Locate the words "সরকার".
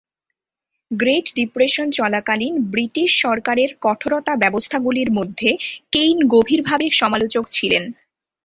3.23-3.57